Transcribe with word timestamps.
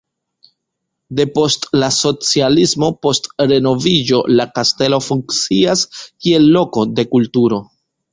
Depost 1.17 1.67
la 1.81 1.89
socialismo 1.97 2.89
post 3.07 3.29
renoviĝo 3.51 4.21
la 4.39 4.47
kastelo 4.55 4.99
funkcias 5.09 5.85
kiel 5.99 6.49
loko 6.57 6.87
de 7.01 7.07
kulturo. 7.13 7.61